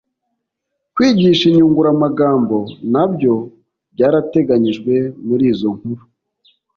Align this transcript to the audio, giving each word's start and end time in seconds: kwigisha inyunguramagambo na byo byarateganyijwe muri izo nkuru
kwigisha 0.93 1.43
inyunguramagambo 1.47 2.57
na 2.93 3.03
byo 3.13 3.33
byarateganyijwe 3.93 4.93
muri 5.27 5.45
izo 5.53 5.69
nkuru 5.77 6.03